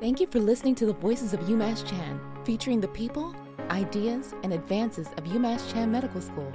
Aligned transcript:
Thank 0.00 0.20
you 0.20 0.28
for 0.28 0.38
listening 0.38 0.76
to 0.76 0.86
the 0.86 0.92
Voices 0.92 1.34
of 1.34 1.40
UMass 1.40 1.84
Chan, 1.84 2.20
featuring 2.44 2.80
the 2.80 2.86
people, 2.86 3.34
ideas, 3.68 4.32
and 4.44 4.52
advances 4.52 5.08
of 5.16 5.24
UMass 5.24 5.72
Chan 5.72 5.90
Medical 5.90 6.20
School. 6.20 6.52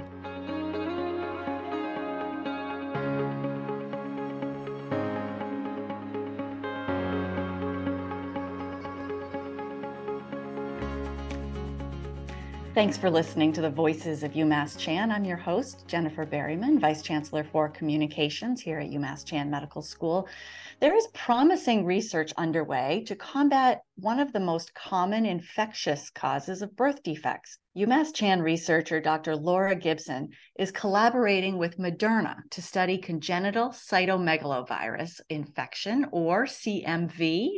Thanks 12.74 12.98
for 12.98 13.08
listening 13.08 13.52
to 13.52 13.60
the 13.60 13.70
Voices 13.70 14.24
of 14.24 14.32
UMass 14.32 14.76
Chan. 14.76 15.12
I'm 15.12 15.24
your 15.24 15.36
host, 15.36 15.86
Jennifer 15.86 16.26
Berryman, 16.26 16.80
Vice 16.80 17.02
Chancellor 17.02 17.44
for 17.44 17.68
Communications 17.68 18.60
here 18.60 18.80
at 18.80 18.90
UMass 18.90 19.24
Chan 19.24 19.48
Medical 19.48 19.80
School. 19.80 20.26
There 20.84 20.94
is 20.94 21.08
promising 21.14 21.86
research 21.86 22.34
underway 22.36 23.04
to 23.06 23.16
combat 23.16 23.80
one 23.96 24.20
of 24.20 24.34
the 24.34 24.38
most 24.38 24.74
common 24.74 25.24
infectious 25.24 26.10
causes 26.10 26.60
of 26.60 26.76
birth 26.76 27.02
defects. 27.02 27.56
UMass 27.74 28.14
Chan 28.14 28.42
researcher 28.42 29.00
Dr. 29.00 29.34
Laura 29.34 29.74
Gibson 29.74 30.28
is 30.58 30.70
collaborating 30.70 31.56
with 31.56 31.78
Moderna 31.78 32.36
to 32.50 32.60
study 32.60 32.98
congenital 32.98 33.70
cytomegalovirus 33.70 35.22
infection, 35.30 36.04
or 36.12 36.44
CMV. 36.44 37.48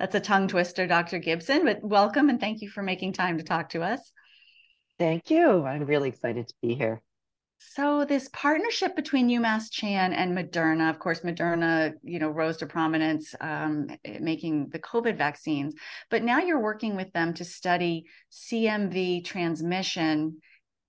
That's 0.00 0.16
a 0.16 0.20
tongue 0.20 0.48
twister, 0.48 0.88
Dr. 0.88 1.20
Gibson, 1.20 1.64
but 1.64 1.84
welcome 1.84 2.30
and 2.30 2.40
thank 2.40 2.62
you 2.62 2.68
for 2.68 2.82
making 2.82 3.12
time 3.12 3.38
to 3.38 3.44
talk 3.44 3.68
to 3.68 3.82
us. 3.82 4.12
Thank 4.98 5.30
you. 5.30 5.64
I'm 5.64 5.84
really 5.84 6.08
excited 6.08 6.48
to 6.48 6.54
be 6.60 6.74
here. 6.74 7.00
So 7.70 8.04
this 8.04 8.28
partnership 8.32 8.94
between 8.96 9.28
UMass 9.28 9.70
Chan 9.70 10.12
and 10.12 10.36
Moderna, 10.36 10.90
of 10.90 10.98
course, 10.98 11.20
Moderna, 11.20 11.94
you 12.02 12.18
know, 12.18 12.28
rose 12.28 12.58
to 12.58 12.66
prominence 12.66 13.34
um, 13.40 13.88
making 14.20 14.68
the 14.68 14.78
COVID 14.78 15.16
vaccines, 15.16 15.74
but 16.10 16.22
now 16.22 16.38
you're 16.38 16.60
working 16.60 16.96
with 16.96 17.12
them 17.12 17.32
to 17.34 17.44
study 17.44 18.04
CMV 18.30 19.24
transmission 19.24 20.40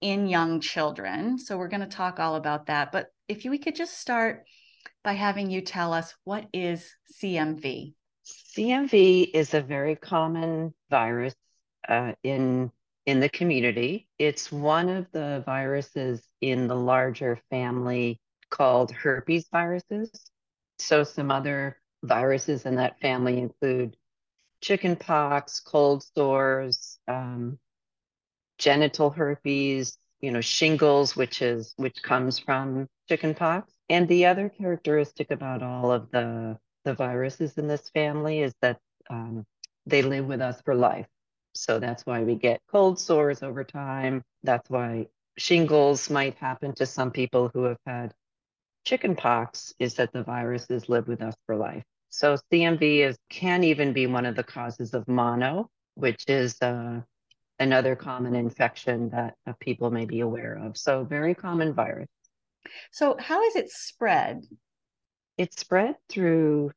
in 0.01 0.27
young 0.27 0.59
children. 0.59 1.39
So 1.39 1.57
we're 1.57 1.69
going 1.69 1.81
to 1.81 1.87
talk 1.87 2.19
all 2.19 2.35
about 2.35 2.65
that. 2.65 2.91
But 2.91 3.07
if 3.29 3.45
we 3.45 3.57
could 3.57 3.75
just 3.75 3.97
start 3.97 4.43
by 5.03 5.13
having 5.13 5.49
you 5.49 5.61
tell 5.61 5.93
us 5.93 6.13
what 6.23 6.45
is 6.53 6.89
CMV. 7.21 7.93
CMV 8.25 9.29
is 9.33 9.53
a 9.53 9.61
very 9.61 9.95
common 9.95 10.73
virus 10.89 11.35
uh, 11.87 12.13
in 12.23 12.71
in 13.05 13.19
the 13.19 13.29
community. 13.29 14.07
It's 14.17 14.51
one 14.51 14.89
of 14.89 15.11
the 15.11 15.43
viruses 15.45 16.25
in 16.41 16.67
the 16.67 16.75
larger 16.75 17.39
family 17.49 18.19
called 18.49 18.91
herpes 18.91 19.47
viruses. 19.51 20.11
So, 20.79 21.03
some 21.03 21.31
other 21.31 21.77
viruses 22.03 22.65
in 22.65 22.75
that 22.75 22.99
family 22.99 23.39
include 23.39 23.95
chickenpox, 24.61 25.59
cold 25.59 26.03
sores, 26.03 26.99
um, 27.07 27.59
genital 28.57 29.09
herpes, 29.09 29.97
you 30.21 30.31
know, 30.31 30.41
shingles, 30.41 31.15
which 31.15 31.41
is 31.41 31.73
which 31.77 32.01
comes 32.03 32.39
from 32.39 32.87
chickenpox. 33.09 33.73
And 33.89 34.07
the 34.07 34.25
other 34.27 34.49
characteristic 34.49 35.31
about 35.31 35.61
all 35.63 35.91
of 35.91 36.11
the 36.11 36.57
the 36.85 36.93
viruses 36.93 37.57
in 37.57 37.67
this 37.67 37.89
family 37.89 38.41
is 38.41 38.53
that 38.61 38.79
um, 39.09 39.45
they 39.85 40.01
live 40.01 40.25
with 40.25 40.41
us 40.41 40.61
for 40.61 40.75
life. 40.75 41.07
So 41.53 41.79
that's 41.79 42.05
why 42.05 42.23
we 42.23 42.35
get 42.35 42.61
cold 42.71 42.99
sores 42.99 43.43
over 43.43 43.63
time. 43.63 44.23
That's 44.43 44.69
why 44.69 45.07
shingles 45.37 46.09
might 46.09 46.35
happen 46.35 46.73
to 46.75 46.85
some 46.85 47.11
people 47.11 47.49
who 47.53 47.63
have 47.63 47.79
had 47.85 48.13
chickenpox 48.85 49.73
is 49.79 49.95
that 49.95 50.11
the 50.11 50.23
viruses 50.23 50.89
live 50.89 51.07
with 51.07 51.21
us 51.21 51.35
for 51.45 51.55
life. 51.55 51.83
So 52.09 52.37
CMV 52.51 52.99
is 52.99 53.17
can 53.29 53.63
even 53.63 53.93
be 53.93 54.07
one 54.07 54.25
of 54.25 54.35
the 54.35 54.43
causes 54.43 54.93
of 54.93 55.07
mono, 55.07 55.69
which 55.95 56.25
is 56.27 56.61
uh, 56.61 57.01
another 57.59 57.95
common 57.95 58.35
infection 58.35 59.09
that 59.09 59.35
uh, 59.47 59.53
people 59.59 59.89
may 59.89 60.05
be 60.05 60.19
aware 60.19 60.55
of. 60.55 60.77
So 60.77 61.03
very 61.03 61.33
common 61.33 61.73
virus. 61.73 62.09
So 62.91 63.15
how 63.19 63.43
is 63.43 63.55
it 63.55 63.69
spread? 63.69 64.45
It's 65.37 65.59
spread 65.59 65.95
through 66.09 66.71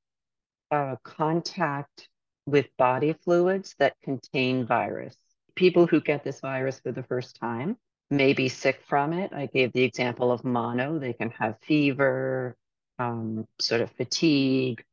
uh, 0.71 0.97
contact 1.05 2.09
with 2.47 2.67
body 2.79 3.13
fluids 3.25 3.75
that 3.79 3.97
contain 4.03 4.67
virus. 4.67 5.17
People 5.55 5.87
who 5.87 6.01
get 6.01 6.25
this 6.25 6.41
virus 6.41 6.81
for 6.81 6.93
the 6.93 7.03
first 7.03 7.39
time 7.41 7.77
may 8.11 8.33
be 8.33 8.49
sick 8.49 8.81
from 8.87 9.13
it. 9.13 9.33
I 9.33 9.47
gave 9.47 9.73
the 9.73 9.83
example 9.83 10.31
of 10.31 10.45
mono. 10.45 10.99
They 10.99 11.13
can 11.13 11.31
have 11.31 11.57
fever, 11.63 12.57
um, 12.99 13.47
sort 13.61 13.81
of 13.81 13.91
fatigue, 13.93 14.85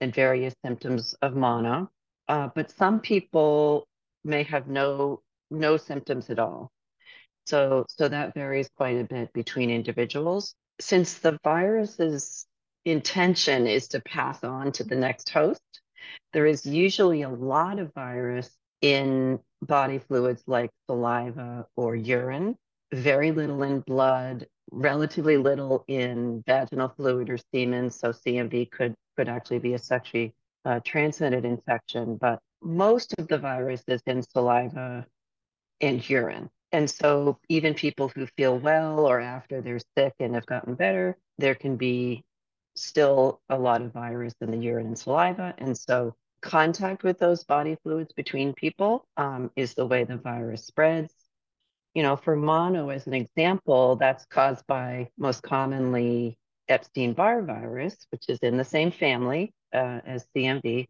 and 0.00 0.14
various 0.14 0.54
symptoms 0.64 1.14
of 1.22 1.34
mono. 1.34 1.90
Uh, 2.28 2.48
but 2.54 2.70
some 2.70 3.00
people 3.00 3.86
may 4.24 4.42
have 4.44 4.66
no 4.68 5.20
no 5.50 5.76
symptoms 5.76 6.30
at 6.30 6.38
all. 6.38 6.72
So 7.46 7.84
so 7.88 8.08
that 8.08 8.34
varies 8.34 8.70
quite 8.76 8.98
a 8.98 9.04
bit 9.04 9.32
between 9.32 9.70
individuals. 9.70 10.54
Since 10.80 11.18
the 11.18 11.38
virus's 11.44 12.46
intention 12.84 13.66
is 13.66 13.88
to 13.88 14.00
pass 14.00 14.42
on 14.42 14.72
to 14.72 14.84
the 14.84 14.96
next 14.96 15.28
host, 15.28 15.60
there 16.32 16.46
is 16.46 16.66
usually 16.66 17.22
a 17.22 17.28
lot 17.28 17.78
of 17.78 17.92
virus 17.94 18.50
in 18.82 19.38
body 19.62 19.98
fluids 19.98 20.42
like 20.46 20.70
saliva 20.86 21.66
or 21.76 21.96
urine, 21.96 22.56
very 22.92 23.32
little 23.32 23.62
in 23.62 23.80
blood, 23.80 24.46
relatively 24.70 25.36
little 25.36 25.84
in 25.88 26.42
vaginal 26.46 26.88
fluid 26.88 27.30
or 27.30 27.38
semen. 27.54 27.90
So 27.90 28.10
CMV 28.12 28.70
could, 28.70 28.94
could 29.16 29.28
actually 29.28 29.60
be 29.60 29.74
a 29.74 29.78
sexually 29.78 30.34
uh, 30.64 30.80
transmitted 30.84 31.44
infection, 31.44 32.16
but 32.16 32.40
most 32.62 33.14
of 33.18 33.28
the 33.28 33.38
virus 33.38 33.82
is 33.86 34.02
in 34.06 34.22
saliva 34.22 35.06
and 35.80 36.08
urine. 36.08 36.50
And 36.72 36.90
so 36.90 37.38
even 37.48 37.74
people 37.74 38.10
who 38.14 38.26
feel 38.36 38.58
well 38.58 39.06
or 39.06 39.20
after 39.20 39.60
they're 39.60 39.78
sick 39.96 40.14
and 40.18 40.34
have 40.34 40.46
gotten 40.46 40.74
better, 40.74 41.16
there 41.38 41.54
can 41.54 41.76
be 41.76 42.24
still 42.76 43.40
a 43.48 43.58
lot 43.58 43.82
of 43.82 43.92
virus 43.92 44.34
in 44.40 44.50
the 44.50 44.56
urine 44.56 44.86
and 44.86 44.98
saliva. 44.98 45.54
And 45.58 45.76
so 45.76 46.14
contact 46.40 47.02
with 47.02 47.18
those 47.18 47.44
body 47.44 47.76
fluids 47.82 48.12
between 48.12 48.52
people 48.52 49.06
um, 49.16 49.50
is 49.56 49.74
the 49.74 49.86
way 49.86 50.04
the 50.04 50.16
virus 50.16 50.66
spreads. 50.66 51.12
You 51.94 52.02
know, 52.02 52.16
for 52.16 52.36
mono, 52.36 52.88
as 52.88 53.06
an 53.06 53.14
example, 53.14 53.96
that's 53.96 54.26
caused 54.26 54.66
by 54.66 55.10
most 55.16 55.42
commonly 55.42 56.36
Epstein 56.68 57.12
Barr 57.12 57.42
virus, 57.42 57.96
which 58.10 58.28
is 58.28 58.38
in 58.40 58.56
the 58.56 58.64
same 58.64 58.90
family 58.90 59.52
uh, 59.72 60.00
as 60.04 60.26
CMV. 60.36 60.88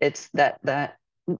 It's 0.00 0.28
that 0.34 0.58
that 0.62 0.96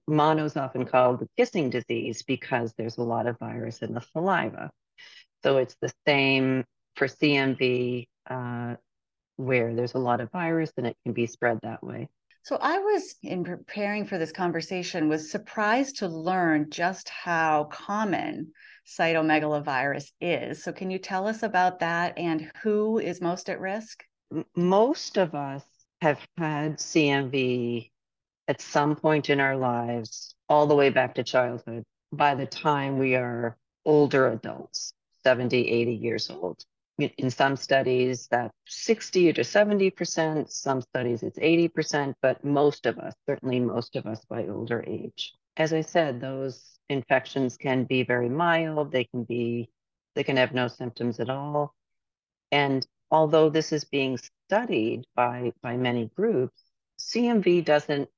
mono 0.07 0.45
is 0.45 0.55
often 0.55 0.85
called 0.85 1.19
the 1.19 1.29
kissing 1.37 1.69
disease 1.69 2.21
because 2.23 2.73
there's 2.77 2.97
a 2.97 3.03
lot 3.03 3.27
of 3.27 3.39
virus 3.39 3.79
in 3.79 3.93
the 3.93 4.01
saliva. 4.13 4.69
So 5.43 5.57
it's 5.57 5.75
the 5.81 5.91
same 6.05 6.65
for 6.95 7.07
CMV 7.07 8.07
uh, 8.29 8.75
where 9.39 9.73
there's 9.73 9.93
a 9.93 9.99
lot 9.99 10.19
of 10.19 10.29
virus 10.31 10.69
and 10.75 10.85
it 10.85 10.97
can 11.05 11.13
be 11.13 11.25
spread 11.25 11.57
that 11.63 11.81
way. 11.81 12.09
So 12.43 12.57
I 12.59 12.77
was 12.79 13.15
in 13.23 13.45
preparing 13.45 14.05
for 14.05 14.17
this 14.17 14.33
conversation 14.33 15.07
was 15.07 15.31
surprised 15.31 15.97
to 15.99 16.09
learn 16.09 16.69
just 16.69 17.07
how 17.07 17.65
common 17.65 18.51
cytomegalovirus 18.85 20.11
is. 20.19 20.61
So 20.61 20.73
can 20.73 20.91
you 20.91 20.99
tell 20.99 21.25
us 21.25 21.41
about 21.41 21.79
that 21.79 22.17
and 22.17 22.51
who 22.63 22.99
is 22.99 23.21
most 23.21 23.49
at 23.49 23.61
risk? 23.61 24.03
Most 24.57 25.17
of 25.17 25.33
us 25.33 25.63
have 26.01 26.19
had 26.37 26.77
CMV 26.77 27.91
at 28.49 28.59
some 28.59 28.95
point 28.95 29.29
in 29.29 29.39
our 29.39 29.55
lives 29.55 30.35
all 30.49 30.67
the 30.67 30.75
way 30.75 30.89
back 30.89 31.15
to 31.15 31.23
childhood 31.23 31.83
by 32.11 32.35
the 32.35 32.45
time 32.45 32.97
we 32.97 33.15
are 33.15 33.55
older 33.85 34.27
adults, 34.27 34.91
70, 35.23 35.69
80 35.69 35.93
years 35.93 36.29
old 36.29 36.65
in 36.99 37.29
some 37.29 37.55
studies 37.55 38.27
that's 38.29 38.53
60 38.67 39.33
to 39.33 39.41
70%, 39.41 40.49
some 40.49 40.81
studies 40.81 41.23
it's 41.23 41.39
80%, 41.39 42.13
but 42.21 42.43
most 42.43 42.85
of 42.85 42.97
us, 42.99 43.13
certainly 43.27 43.59
most 43.59 43.95
of 43.95 44.05
us 44.05 44.23
by 44.25 44.47
older 44.47 44.83
age. 44.85 45.33
As 45.57 45.73
I 45.73 45.81
said, 45.81 46.21
those 46.21 46.79
infections 46.89 47.57
can 47.57 47.83
be 47.83 48.03
very 48.03 48.29
mild, 48.29 48.91
they 48.91 49.05
can 49.05 49.23
be 49.23 49.69
they 50.15 50.23
can 50.23 50.37
have 50.37 50.53
no 50.53 50.67
symptoms 50.67 51.19
at 51.19 51.29
all. 51.29 51.73
And 52.51 52.85
although 53.11 53.49
this 53.49 53.71
is 53.71 53.83
being 53.85 54.17
studied 54.47 55.05
by 55.15 55.53
by 55.61 55.77
many 55.77 56.09
groups, 56.15 56.61
CMV 56.99 57.63
doesn't 57.63 58.09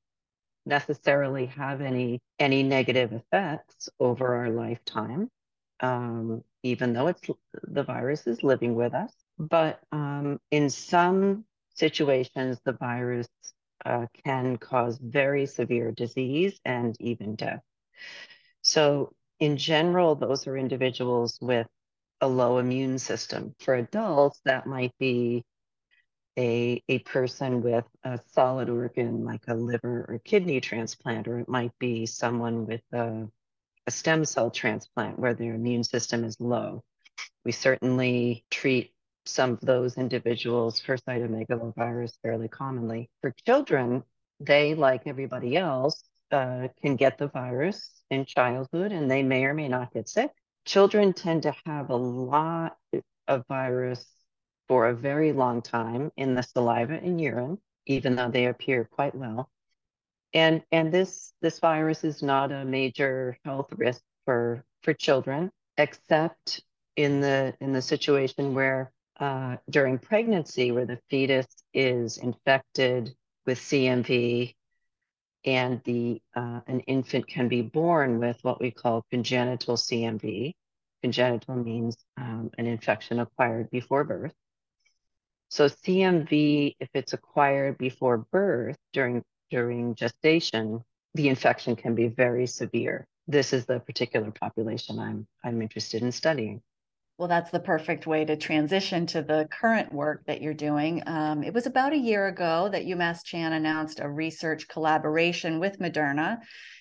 necessarily 0.65 1.47
have 1.47 1.81
any 1.81 2.19
any 2.39 2.63
negative 2.63 3.13
effects 3.13 3.89
over 3.99 4.35
our 4.35 4.49
lifetime 4.49 5.29
um, 5.81 6.43
even 6.63 6.93
though 6.93 7.07
it's 7.07 7.21
the 7.63 7.83
virus 7.83 8.27
is 8.27 8.43
living 8.43 8.75
with 8.75 8.93
us. 8.93 9.13
But 9.37 9.79
um, 9.91 10.39
in 10.51 10.69
some 10.69 11.45
situations, 11.75 12.59
the 12.63 12.73
virus 12.73 13.27
uh, 13.85 14.05
can 14.23 14.57
cause 14.57 14.97
very 14.99 15.45
severe 15.47 15.91
disease 15.91 16.59
and 16.63 16.95
even 16.99 17.35
death. 17.35 17.61
So, 18.61 19.13
in 19.39 19.57
general, 19.57 20.15
those 20.15 20.45
are 20.45 20.55
individuals 20.55 21.39
with 21.41 21.67
a 22.21 22.27
low 22.27 22.59
immune 22.59 22.99
system. 22.99 23.55
For 23.59 23.73
adults, 23.73 24.39
that 24.45 24.67
might 24.67 24.93
be 24.99 25.43
a, 26.37 26.83
a 26.87 26.99
person 26.99 27.61
with 27.61 27.85
a 28.03 28.19
solid 28.33 28.69
organ 28.69 29.25
like 29.25 29.43
a 29.47 29.55
liver 29.55 30.05
or 30.07 30.21
kidney 30.23 30.61
transplant, 30.61 31.27
or 31.27 31.39
it 31.39 31.49
might 31.49 31.77
be 31.79 32.05
someone 32.05 32.67
with 32.67 32.81
a, 32.93 33.27
a 33.87 33.91
stem 33.91 34.25
cell 34.25 34.51
transplant 34.51 35.19
where 35.19 35.33
their 35.33 35.55
immune 35.55 35.83
system 35.83 36.23
is 36.23 36.39
low. 36.39 36.83
We 37.43 37.51
certainly 37.51 38.45
treat 38.51 38.93
some 39.25 39.51
of 39.51 39.61
those 39.61 39.97
individuals 39.97 40.79
for 40.79 40.97
cytomegalovirus 40.97 42.13
fairly 42.21 42.47
commonly. 42.47 43.09
For 43.21 43.33
children, 43.45 44.03
they, 44.39 44.73
like 44.75 45.05
everybody 45.05 45.57
else, 45.57 46.03
uh, 46.31 46.69
can 46.81 46.95
get 46.95 47.17
the 47.17 47.27
virus 47.27 48.03
in 48.09 48.25
childhood 48.25 48.91
and 48.91 49.09
they 49.09 49.23
may 49.23 49.45
or 49.45 49.53
may 49.53 49.67
not 49.67 49.93
get 49.93 50.09
sick. 50.09 50.31
Children 50.65 51.13
tend 51.13 51.43
to 51.43 51.53
have 51.65 51.89
a 51.89 51.95
lot 51.95 52.77
of 53.27 53.45
virus 53.47 54.05
for 54.67 54.87
a 54.87 54.95
very 54.95 55.33
long 55.33 55.61
time 55.61 56.11
in 56.15 56.33
the 56.33 56.43
saliva 56.43 56.93
and 56.93 57.19
urine, 57.19 57.57
even 57.85 58.15
though 58.15 58.29
they 58.29 58.45
appear 58.45 58.85
quite 58.85 59.15
well. 59.15 59.49
And, 60.33 60.63
and 60.71 60.91
this, 60.91 61.33
this 61.41 61.59
virus 61.59 62.03
is 62.03 62.23
not 62.23 62.51
a 62.51 62.63
major 62.63 63.37
health 63.43 63.71
risk 63.75 64.01
for, 64.25 64.63
for 64.81 64.93
children, 64.93 65.51
except 65.77 66.63
in 66.95 67.21
the, 67.21 67.53
in 67.59 67.73
the 67.73 67.81
situation 67.81 68.53
where 68.53 68.91
uh, 69.19 69.57
during 69.69 69.99
pregnancy, 69.99 70.71
where 70.71 70.85
the 70.85 70.99
fetus 71.09 71.47
is 71.73 72.17
infected 72.17 73.13
with 73.45 73.59
CMV 73.59 74.55
and 75.45 75.81
the 75.85 76.21
uh, 76.35 76.61
an 76.67 76.81
infant 76.81 77.27
can 77.27 77.47
be 77.47 77.61
born 77.61 78.19
with 78.19 78.37
what 78.43 78.61
we 78.61 78.71
call 78.71 79.05
congenital 79.09 79.75
CMV. 79.75 80.53
Congenital 81.01 81.55
means 81.55 81.97
um, 82.17 82.51
an 82.57 82.67
infection 82.67 83.19
acquired 83.19 83.69
before 83.71 84.03
birth. 84.03 84.33
So 85.49 85.65
CMV, 85.65 86.75
if 86.79 86.89
it's 86.93 87.13
acquired 87.13 87.77
before 87.77 88.19
birth 88.31 88.77
during 88.93 89.23
during 89.51 89.93
gestation, 89.93 90.83
the 91.13 91.27
infection 91.27 91.75
can 91.75 91.93
be 91.93 92.07
very 92.07 92.47
severe. 92.47 93.05
This 93.27 93.53
is 93.53 93.65
the 93.65 93.79
particular 93.79 94.31
population 94.31 94.97
I'm 94.97 95.27
I'm 95.43 95.61
interested 95.61 96.01
in 96.01 96.11
studying. 96.11 96.61
Well, 97.17 97.27
that's 97.27 97.51
the 97.51 97.59
perfect 97.59 98.07
way 98.07 98.25
to 98.25 98.35
transition 98.35 99.05
to 99.07 99.21
the 99.21 99.47
current 99.51 99.93
work 99.93 100.25
that 100.25 100.41
you're 100.41 100.55
doing. 100.55 101.03
Um, 101.05 101.43
it 101.43 101.53
was 101.53 101.67
about 101.67 101.93
a 101.93 101.97
year 101.97 102.27
ago 102.27 102.67
that 102.71 102.85
UMass 102.85 103.23
Chan 103.23 103.53
announced 103.53 103.99
a 103.99 104.09
research 104.09 104.67
collaboration 104.67 105.59
with 105.59 105.77
Moderna. 105.77 106.39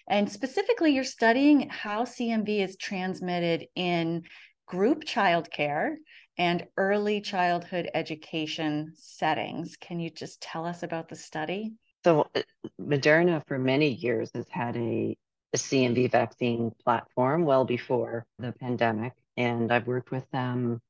And 0.09 0.33
specifically, 0.33 0.95
you're 0.95 1.05
studying 1.05 1.69
how 1.69 2.05
CMV 2.05 2.65
is 2.65 2.77
transmitted 2.79 3.67
in 3.75 4.23
group 4.65 5.05
childcare 5.05 5.97
and 6.39 6.67
early 6.79 7.21
childhood 7.21 7.91
education 7.93 8.93
settings. 8.95 9.77
Can 9.77 10.01
you 10.01 10.09
just 10.09 10.41
tell 10.41 10.65
us 10.65 10.83
about 10.83 11.11
the 11.11 11.17
study? 11.17 11.75
So, 12.05 12.29
uh, 12.35 12.43
Moderna 12.81 13.47
for 13.47 13.59
many 13.59 13.89
years 13.89 14.31
has 14.35 14.47
had 14.49 14.77
a, 14.77 15.17
a 15.53 15.57
CMV 15.57 16.11
vaccine 16.11 16.73
platform 16.85 17.45
well 17.45 17.65
before 17.65 18.27
the 18.39 18.53
pandemic. 18.53 19.13
And 19.37 19.73
I've 19.73 19.87
worked 19.87 20.11
with 20.11 20.29
them 20.31 20.81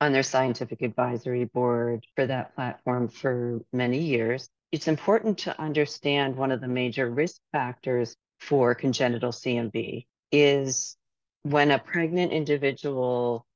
on 0.00 0.12
their 0.12 0.22
scientific 0.22 0.82
advisory 0.82 1.44
board 1.44 2.06
for 2.14 2.26
that 2.26 2.54
platform 2.54 3.08
for 3.08 3.60
many 3.72 3.98
years. 3.98 4.48
It's 4.72 4.88
important 4.88 5.38
to 5.38 5.60
understand 5.60 6.36
one 6.36 6.52
of 6.52 6.60
the 6.60 6.68
major 6.68 7.10
risk 7.10 7.40
factors 7.52 8.16
for 8.38 8.74
congenital 8.74 9.32
CMV 9.32 10.06
is 10.32 10.96
when 11.42 11.70
a 11.70 11.78
pregnant 11.78 12.32
individual 12.32 13.46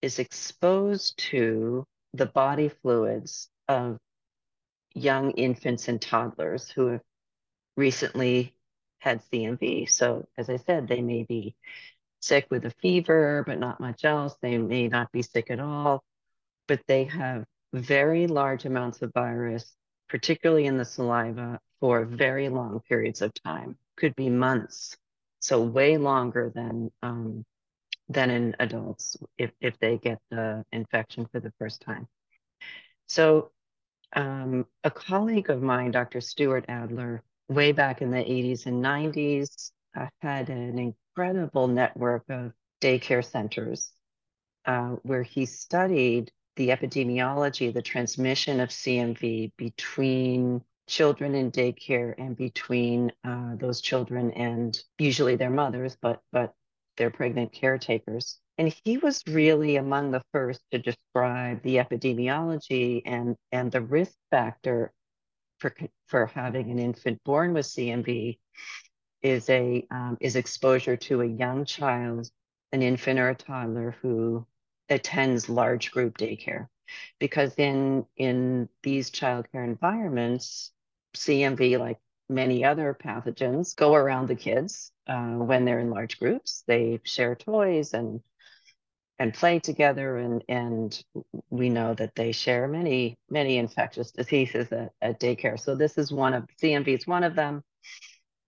is 0.00 0.18
exposed 0.18 1.18
to 1.18 1.84
the 2.14 2.26
body 2.26 2.68
fluids 2.68 3.48
of 3.68 3.98
young 4.96 5.32
infants 5.32 5.88
and 5.88 6.00
toddlers 6.00 6.70
who 6.70 6.86
have 6.86 7.02
recently 7.76 8.54
had 8.98 9.22
CMV. 9.30 9.88
So, 9.88 10.26
as 10.38 10.48
I 10.48 10.56
said, 10.56 10.88
they 10.88 11.02
may 11.02 11.24
be 11.24 11.54
sick 12.20 12.46
with 12.50 12.64
a 12.64 12.70
fever, 12.70 13.44
but 13.46 13.58
not 13.58 13.78
much 13.78 14.04
else. 14.04 14.34
They 14.40 14.56
may 14.58 14.88
not 14.88 15.12
be 15.12 15.22
sick 15.22 15.50
at 15.50 15.60
all, 15.60 16.02
but 16.66 16.80
they 16.88 17.04
have 17.04 17.44
very 17.72 18.26
large 18.26 18.64
amounts 18.64 19.02
of 19.02 19.12
virus, 19.12 19.70
particularly 20.08 20.64
in 20.64 20.78
the 20.78 20.84
saliva, 20.84 21.60
for 21.78 22.06
very 22.06 22.48
long 22.48 22.80
periods 22.88 23.20
of 23.20 23.34
time, 23.34 23.76
could 23.96 24.16
be 24.16 24.30
months. 24.30 24.96
So, 25.40 25.62
way 25.62 25.98
longer 25.98 26.50
than 26.54 26.90
um, 27.02 27.44
than 28.08 28.30
in 28.30 28.56
adults 28.60 29.16
if, 29.36 29.50
if 29.60 29.78
they 29.78 29.98
get 29.98 30.20
the 30.30 30.64
infection 30.72 31.26
for 31.30 31.40
the 31.40 31.52
first 31.58 31.82
time. 31.82 32.08
So, 33.08 33.50
um, 34.14 34.66
a 34.84 34.90
colleague 34.90 35.50
of 35.50 35.62
mine, 35.62 35.90
Dr. 35.90 36.20
Stuart 36.20 36.66
Adler, 36.68 37.22
way 37.48 37.72
back 37.72 38.02
in 38.02 38.10
the 38.10 38.18
80s 38.18 38.66
and 38.66 38.84
90s, 38.84 39.72
uh, 39.96 40.06
had 40.20 40.50
an 40.50 40.78
incredible 40.78 41.68
network 41.68 42.24
of 42.28 42.52
daycare 42.80 43.24
centers 43.24 43.92
uh, 44.66 44.96
where 45.02 45.22
he 45.22 45.46
studied 45.46 46.30
the 46.56 46.68
epidemiology, 46.68 47.72
the 47.72 47.82
transmission 47.82 48.60
of 48.60 48.70
CMV 48.70 49.52
between 49.56 50.62
children 50.86 51.34
in 51.34 51.50
daycare 51.50 52.14
and 52.16 52.36
between 52.36 53.12
uh, 53.24 53.56
those 53.56 53.80
children 53.80 54.30
and 54.32 54.78
usually 54.98 55.36
their 55.36 55.50
mothers, 55.50 55.96
but 56.00 56.22
but 56.32 56.54
their 56.96 57.10
pregnant 57.10 57.52
caretakers. 57.52 58.38
And 58.58 58.74
he 58.84 58.96
was 58.98 59.22
really 59.26 59.76
among 59.76 60.10
the 60.10 60.22
first 60.32 60.60
to 60.70 60.78
describe 60.78 61.62
the 61.62 61.76
epidemiology 61.76 63.02
and, 63.04 63.36
and 63.52 63.70
the 63.70 63.82
risk 63.82 64.14
factor 64.30 64.92
for, 65.58 65.74
for 66.06 66.26
having 66.26 66.70
an 66.70 66.78
infant 66.78 67.22
born 67.24 67.52
with 67.52 67.66
CMV 67.66 68.38
is 69.22 69.48
a 69.50 69.86
um, 69.90 70.16
is 70.20 70.36
exposure 70.36 70.96
to 70.96 71.22
a 71.22 71.26
young 71.26 71.64
child, 71.64 72.30
an 72.72 72.82
infant 72.82 73.18
or 73.18 73.30
a 73.30 73.34
toddler 73.34 73.96
who 74.02 74.46
attends 74.88 75.48
large 75.48 75.90
group 75.90 76.16
daycare, 76.18 76.68
because 77.18 77.54
in 77.56 78.06
in 78.16 78.68
these 78.82 79.10
childcare 79.10 79.64
environments, 79.64 80.72
CMV, 81.14 81.78
like 81.78 81.98
many 82.28 82.64
other 82.64 82.96
pathogens, 82.98 83.74
go 83.74 83.94
around 83.94 84.28
the 84.28 84.36
kids 84.36 84.92
uh, 85.08 85.34
when 85.34 85.64
they're 85.64 85.80
in 85.80 85.90
large 85.90 86.18
groups. 86.18 86.62
They 86.66 87.00
share 87.04 87.34
toys 87.34 87.94
and 87.94 88.20
and 89.18 89.32
play 89.32 89.58
together 89.58 90.18
and 90.18 90.44
and 90.48 91.02
we 91.50 91.68
know 91.68 91.94
that 91.94 92.14
they 92.14 92.32
share 92.32 92.68
many 92.68 93.16
many 93.30 93.56
infectious 93.56 94.10
diseases 94.10 94.70
at, 94.72 94.92
at 95.00 95.20
daycare. 95.20 95.58
So 95.58 95.74
this 95.74 95.96
is 95.98 96.12
one 96.12 96.34
of 96.34 96.46
cmv 96.62 96.88
is 96.88 97.06
one 97.06 97.24
of 97.24 97.34
them. 97.34 97.62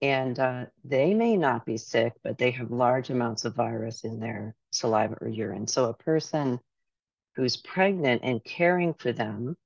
And 0.00 0.38
uh, 0.38 0.66
they 0.84 1.12
may 1.14 1.36
not 1.36 1.64
be 1.64 1.76
sick 1.76 2.12
but 2.22 2.38
they 2.38 2.50
have 2.52 2.70
large 2.70 3.10
amounts 3.10 3.44
of 3.44 3.54
virus 3.54 4.04
in 4.04 4.20
their 4.20 4.54
saliva 4.70 5.16
or 5.20 5.28
urine. 5.28 5.66
So 5.66 5.86
a 5.86 5.94
person 5.94 6.60
who's 7.34 7.56
pregnant 7.56 8.22
and 8.24 8.44
caring 8.44 8.94
for 8.94 9.12
them 9.12 9.56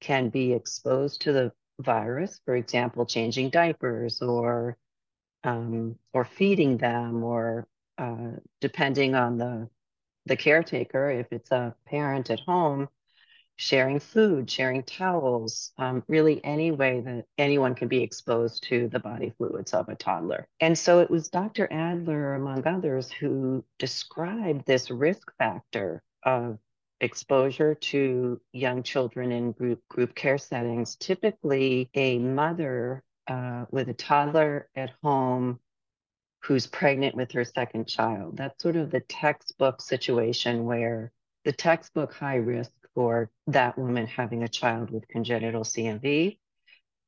can 0.00 0.28
be 0.28 0.52
exposed 0.52 1.22
to 1.22 1.32
the 1.32 1.52
virus 1.80 2.40
for 2.44 2.54
example 2.54 3.06
changing 3.06 3.50
diapers 3.50 4.22
or 4.22 4.76
um, 5.42 5.96
or 6.12 6.24
feeding 6.24 6.76
them 6.76 7.24
or 7.24 7.66
uh, 7.98 8.32
depending 8.60 9.14
on 9.14 9.38
the 9.38 9.68
the 10.26 10.36
caretaker 10.36 11.10
if 11.10 11.26
it's 11.32 11.50
a 11.50 11.74
parent 11.86 12.30
at 12.30 12.40
home 12.40 12.88
sharing 13.56 14.00
food 14.00 14.50
sharing 14.50 14.82
towels 14.82 15.72
um, 15.76 16.02
really 16.08 16.42
any 16.44 16.70
way 16.70 17.00
that 17.00 17.26
anyone 17.36 17.74
can 17.74 17.88
be 17.88 18.02
exposed 18.02 18.62
to 18.62 18.88
the 18.88 18.98
body 18.98 19.34
fluids 19.36 19.74
of 19.74 19.86
a 19.90 19.94
toddler. 19.94 20.48
And 20.60 20.78
so 20.78 21.00
it 21.00 21.10
was 21.10 21.28
dr 21.28 21.70
adler 21.70 22.34
among 22.34 22.66
others 22.66 23.10
who 23.10 23.62
described 23.78 24.66
this 24.66 24.90
risk 24.90 25.30
factor 25.36 26.02
of 26.22 26.58
exposure 27.00 27.74
to 27.74 28.40
young 28.52 28.82
children 28.82 29.32
in 29.32 29.52
group 29.52 29.80
group 29.88 30.14
care 30.14 30.38
settings. 30.38 30.96
Typically 30.96 31.90
a 31.94 32.18
mother 32.18 33.02
uh, 33.26 33.64
with 33.70 33.88
a 33.88 33.94
toddler 33.94 34.68
at 34.74 34.90
home 35.02 35.60
who's 36.40 36.66
pregnant 36.66 37.14
with 37.14 37.32
her 37.32 37.44
second 37.44 37.86
child. 37.86 38.36
That's 38.36 38.62
sort 38.62 38.76
of 38.76 38.90
the 38.90 39.00
textbook 39.00 39.80
situation 39.80 40.64
where 40.64 41.12
the 41.44 41.52
textbook 41.52 42.12
high 42.14 42.36
risk 42.36 42.72
for 42.94 43.30
that 43.46 43.78
woman 43.78 44.06
having 44.06 44.42
a 44.42 44.48
child 44.48 44.90
with 44.90 45.08
congenital 45.08 45.62
CMV 45.62 46.38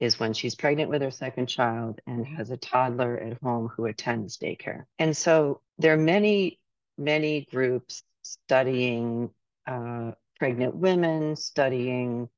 is 0.00 0.18
when 0.18 0.32
she's 0.32 0.54
pregnant 0.54 0.90
with 0.90 1.02
her 1.02 1.10
second 1.10 1.46
child 1.46 2.00
and 2.06 2.26
has 2.26 2.50
a 2.50 2.56
toddler 2.56 3.16
at 3.18 3.40
home 3.42 3.68
who 3.68 3.86
attends 3.86 4.36
daycare. 4.36 4.84
And 4.98 5.16
so 5.16 5.60
there 5.78 5.94
are 5.94 5.98
many, 5.98 6.58
many 6.98 7.46
groups 7.50 8.02
studying 8.22 9.30
uh, 9.66 10.12
pregnant 10.38 10.74
women, 10.74 11.36
studying 11.36 12.28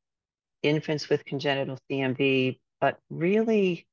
infants 0.62 1.08
with 1.08 1.24
congenital 1.24 1.78
CMV, 1.90 2.58
but 2.80 2.98
really, 3.08 3.86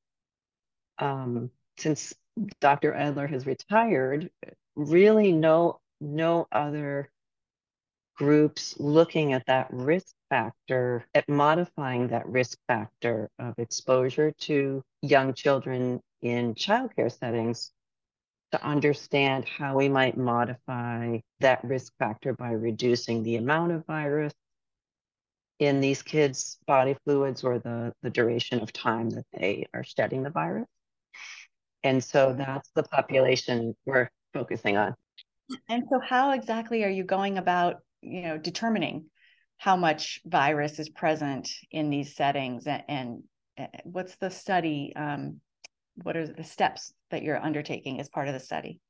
um, 0.98 1.50
since 1.78 2.14
Dr. 2.60 2.94
Adler 2.94 3.26
has 3.26 3.46
retired, 3.46 4.30
really 4.74 5.32
no 5.32 5.80
no 6.00 6.48
other 6.50 7.10
groups 8.16 8.78
looking 8.80 9.32
at 9.32 9.46
that 9.46 9.68
risk 9.70 10.14
factor, 10.28 11.06
at 11.14 11.28
modifying 11.28 12.08
that 12.08 12.26
risk 12.26 12.58
factor 12.66 13.30
of 13.38 13.58
exposure 13.58 14.32
to 14.32 14.82
young 15.02 15.34
children 15.34 16.00
in 16.22 16.54
childcare 16.54 17.10
settings 17.10 17.72
to 18.52 18.64
understand 18.64 19.46
how 19.46 19.76
we 19.76 19.88
might 19.88 20.16
modify 20.16 21.18
that 21.40 21.64
risk 21.64 21.92
factor 21.98 22.32
by 22.34 22.52
reducing 22.52 23.22
the 23.22 23.36
amount 23.36 23.72
of 23.72 23.86
virus 23.86 24.34
in 25.58 25.80
these 25.80 26.02
kids' 26.02 26.58
body 26.66 26.96
fluids 27.04 27.44
or 27.44 27.58
the, 27.58 27.94
the 28.02 28.10
duration 28.10 28.60
of 28.60 28.72
time 28.72 29.10
that 29.10 29.26
they 29.32 29.66
are 29.72 29.84
shedding 29.84 30.22
the 30.22 30.30
virus. 30.30 30.68
And 31.84 32.02
so 32.02 32.34
that's 32.36 32.70
the 32.74 32.82
population 32.82 33.74
we're 33.84 34.10
focusing 34.32 34.76
on. 34.76 34.94
And 35.68 35.84
so 35.90 36.00
how 36.00 36.32
exactly 36.32 36.84
are 36.84 36.90
you 36.90 37.04
going 37.04 37.38
about, 37.38 37.76
you 38.00 38.22
know, 38.22 38.38
determining 38.38 39.06
how 39.56 39.76
much 39.76 40.20
virus 40.24 40.78
is 40.78 40.88
present 40.88 41.48
in 41.70 41.90
these 41.90 42.16
settings 42.16 42.66
and, 42.66 42.82
and 42.88 43.22
eh, 43.58 43.66
what's 43.84 44.16
the 44.16 44.30
study 44.30 44.92
um, 44.96 45.40
what 45.96 46.16
are 46.16 46.26
the 46.26 46.44
steps 46.44 46.92
that 47.10 47.22
you're 47.22 47.40
undertaking 47.40 48.00
as 48.00 48.08
part 48.08 48.28
of 48.28 48.34
the 48.34 48.40
study? 48.40 48.80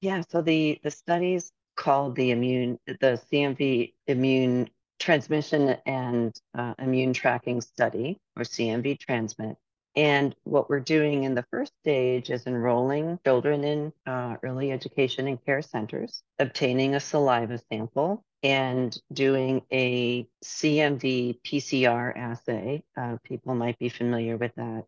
Yeah, 0.00 0.22
so 0.28 0.40
the 0.40 0.80
the 0.82 0.90
studies 0.90 1.52
called 1.76 2.16
the 2.16 2.30
immune 2.30 2.78
the 2.86 3.20
CMV 3.30 3.92
immune 4.06 4.70
transmission 4.98 5.76
and 5.86 6.34
uh, 6.56 6.74
immune 6.78 7.12
tracking 7.12 7.60
study 7.60 8.18
or 8.36 8.42
CMV 8.42 8.98
transmit. 8.98 9.56
And 10.00 10.34
what 10.44 10.70
we're 10.70 10.80
doing 10.80 11.24
in 11.24 11.34
the 11.34 11.44
first 11.50 11.74
stage 11.82 12.30
is 12.30 12.46
enrolling 12.46 13.18
children 13.22 13.64
in 13.64 13.92
uh, 14.06 14.36
early 14.42 14.72
education 14.72 15.28
and 15.28 15.44
care 15.44 15.60
centers, 15.60 16.22
obtaining 16.38 16.94
a 16.94 17.00
saliva 17.00 17.60
sample, 17.70 18.24
and 18.42 18.98
doing 19.12 19.60
a 19.70 20.26
CMV 20.42 21.42
PCR 21.42 22.16
assay. 22.16 22.82
Uh, 22.96 23.18
people 23.24 23.54
might 23.54 23.78
be 23.78 23.90
familiar 23.90 24.38
with 24.38 24.54
that 24.54 24.86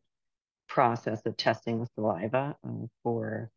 process 0.66 1.20
of 1.26 1.36
testing 1.36 1.80
the 1.80 1.88
saliva 1.94 2.56
um, 2.64 2.88
for, 3.02 3.50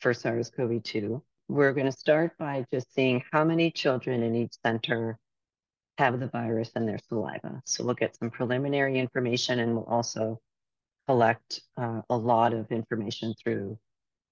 for 0.00 0.14
SARS-CoV-2. 0.14 1.20
We're 1.48 1.74
going 1.74 1.92
to 1.92 1.92
start 1.92 2.32
by 2.38 2.64
just 2.72 2.94
seeing 2.94 3.22
how 3.30 3.44
many 3.44 3.70
children 3.70 4.22
in 4.22 4.34
each 4.34 4.54
center 4.64 5.18
have 5.98 6.18
the 6.18 6.28
virus 6.28 6.70
in 6.76 6.86
their 6.86 6.98
saliva. 7.10 7.60
So 7.66 7.84
we'll 7.84 7.94
get 7.94 8.16
some 8.16 8.30
preliminary 8.30 8.98
information 8.98 9.58
and 9.58 9.74
we'll 9.74 9.84
also 9.84 10.40
collect 11.06 11.60
uh, 11.76 12.02
a 12.10 12.16
lot 12.16 12.52
of 12.52 12.70
information 12.70 13.34
through, 13.42 13.78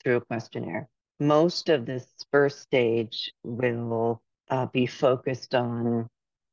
through 0.03 0.17
a 0.17 0.21
questionnaire. 0.21 0.89
Most 1.21 1.69
of 1.69 1.87
this 1.87 2.07
first 2.33 2.61
stage 2.61 3.33
will 3.45 4.21
uh, 4.51 4.67
be 4.67 4.87
focused 4.87 5.55
on 5.55 6.09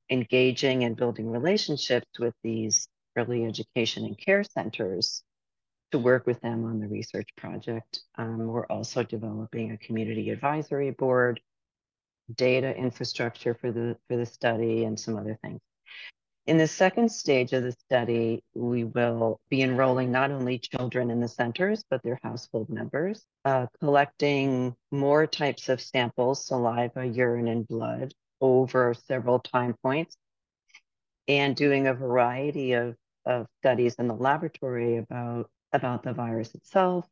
engaging 0.09 0.83
and 0.83 0.95
building 0.95 1.29
relationships 1.29 2.07
with 2.19 2.33
these 2.43 2.87
early 3.17 3.45
education 3.45 4.05
and 4.05 4.17
care 4.17 4.43
centers 4.43 5.23
to 5.91 5.99
work 5.99 6.25
with 6.25 6.39
them 6.41 6.65
on 6.65 6.79
the 6.79 6.87
research 6.87 7.29
project. 7.37 8.01
Um, 8.17 8.47
we're 8.47 8.67
also 8.67 9.03
developing 9.03 9.71
a 9.71 9.77
community 9.77 10.29
advisory 10.29 10.91
board, 10.91 11.41
data 12.33 12.75
infrastructure 12.75 13.53
for 13.53 13.71
the 13.71 13.97
for 14.07 14.15
the 14.15 14.25
study, 14.25 14.85
and 14.85 14.99
some 14.99 15.17
other 15.17 15.37
things. 15.43 15.59
In 16.47 16.57
the 16.57 16.67
second 16.67 17.11
stage 17.11 17.53
of 17.53 17.63
the 17.63 17.71
study, 17.71 18.43
we 18.55 18.83
will 18.83 19.39
be 19.49 19.61
enrolling 19.61 20.11
not 20.11 20.31
only 20.31 20.57
children 20.57 21.11
in 21.11 21.19
the 21.19 21.27
centers, 21.27 21.83
but 21.89 22.01
their 22.03 22.19
household 22.23 22.69
members, 22.69 23.25
uh, 23.45 23.67
collecting 23.79 24.75
more 24.91 25.27
types 25.27 25.69
of 25.69 25.79
samples, 25.79 26.45
saliva, 26.45 27.05
urine, 27.05 27.47
and 27.47 27.67
blood 27.67 28.13
over 28.41 28.95
several 28.95 29.39
time 29.39 29.75
points, 29.83 30.17
and 31.27 31.55
doing 31.55 31.87
a 31.87 31.93
variety 31.93 32.73
of 32.73 32.95
of 33.25 33.45
studies 33.59 33.95
in 33.95 34.07
the 34.07 34.15
laboratory 34.15 34.97
about 34.97 35.49
about 35.73 36.03
the 36.03 36.13
virus 36.13 36.55
itself 36.55 37.07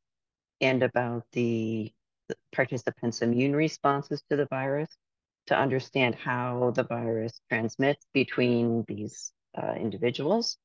and 0.61 0.83
about 0.83 1.23
the, 1.33 1.91
the 2.27 2.35
participants' 2.51 3.21
immune 3.21 3.55
responses 3.55 4.23
to 4.29 4.35
the 4.35 4.47
virus 4.47 4.89
to 5.49 5.57
understand 5.57 6.13
how 6.15 6.71
the 6.75 6.83
virus 6.83 7.41
transmits 7.49 8.05
between 8.13 8.85
these 8.87 9.31
uh, 9.57 9.73
individuals 9.73 10.57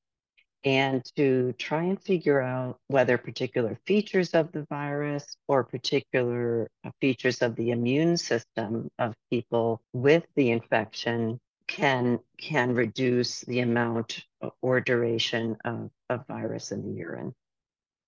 and 0.63 1.03
to 1.17 1.55
try 1.59 1.85
and 1.85 2.01
figure 2.03 2.41
out 2.41 2.79
whether 2.89 3.17
particular 3.17 3.79
features 3.87 4.35
of 4.35 4.53
the 4.53 4.67
virus 4.69 5.37
or 5.49 5.65
particular 5.65 6.69
uh, 6.85 6.91
features 7.01 7.41
of 7.41 7.57
the 7.57 7.71
immune 7.71 8.17
system 8.19 8.91
of 8.99 9.15
people 9.31 9.81
with 9.95 10.25
the 10.37 10.51
infection 10.51 11.39
can 11.67 12.19
can 12.37 12.75
reduce 12.75 13.41
the 13.41 13.61
amount 13.61 14.23
or 14.61 14.83
duration 14.83 15.57
of, 15.65 15.91
of 16.11 16.27
virus 16.27 16.73
in 16.73 16.83
the 16.83 16.93
urine. 16.93 17.33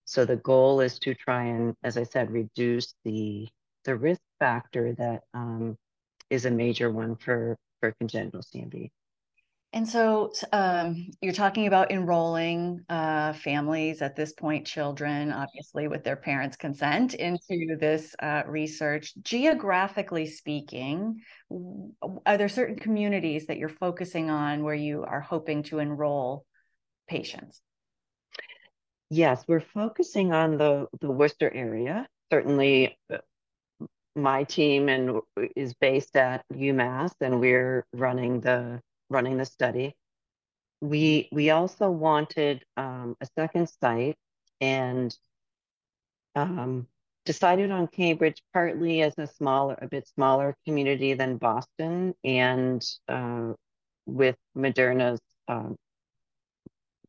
So 0.05 0.27
the 0.27 0.37
goal 0.37 0.81
is 0.81 0.99
to 1.01 1.15
try 1.15 1.45
and, 1.45 1.75
as 1.83 1.97
I 1.97 2.03
said, 2.03 2.31
reduce 2.31 2.95
the 3.05 3.49
the 3.85 3.97
risk 3.97 4.21
factor 4.39 4.93
that 4.95 5.23
um, 5.33 5.79
is 6.31 6.45
a 6.45 6.51
major 6.51 6.91
one 6.91 7.17
for 7.17 7.57
for 7.81 7.93
congenital 7.93 8.41
CMV. 8.41 8.91
And 9.73 9.87
so 9.87 10.33
um, 10.53 11.11
you're 11.21 11.35
talking 11.35 11.67
about 11.67 11.91
enrolling 11.91 12.81
uh, 12.89 13.35
families 13.35 14.01
at 14.01 14.17
this 14.17 14.33
point, 14.33 14.67
children, 14.67 15.31
obviously 15.33 15.87
with 15.87 16.03
their 16.03 16.17
parents' 16.17 16.57
consent, 16.57 17.13
into 17.13 17.77
this 17.79 18.15
uh, 18.23 18.45
research. 18.47 19.13
Geographically 19.23 20.27
speaking, 20.27 21.21
are 22.25 22.39
there 22.39 22.49
certain 22.49 22.77
communities 22.77 23.47
that 23.49 23.59
you're 23.59 23.69
focusing 23.69 24.31
on 24.31 24.63
where 24.63 24.75
you 24.75 25.05
are 25.05 25.21
hoping 25.21 25.63
to 25.65 25.79
enroll 25.79 26.47
patients? 27.07 27.61
Yes, 29.11 29.45
we're 29.47 29.61
focusing 29.61 30.33
on 30.33 30.57
the, 30.57 30.87
the 31.01 31.11
Worcester 31.11 31.53
area. 31.53 32.09
Certainly, 32.33 32.97
uh, 33.13 33.19
my 34.17 34.45
team 34.45 34.89
and 34.89 35.21
is 35.55 35.75
based 35.75 36.17
at 36.17 36.45
UMass, 36.53 37.13
and 37.21 37.41
we're 37.41 37.85
running 37.93 38.41
the 38.41 38.81
running 39.11 39.37
the 39.37 39.45
study. 39.45 39.95
We 40.81 41.29
we 41.33 41.51
also 41.51 41.91
wanted 41.91 42.65
um, 42.77 43.17
a 43.21 43.27
second 43.39 43.69
site 43.69 44.17
and 44.61 45.17
um, 46.35 46.87
decided 47.25 47.71
on 47.71 47.89
Cambridge 47.89 48.43
partly 48.53 49.03
as 49.03 49.15
a 49.19 49.27
smaller, 49.27 49.77
a 49.81 49.89
bit 49.89 50.09
smaller 50.09 50.57
community 50.65 51.15
than 51.15 51.37
Boston, 51.37 52.15
and 52.25 52.85
uh, 53.09 53.53
with 54.07 54.37
Moderna's 54.57 55.21
um, 55.49 55.77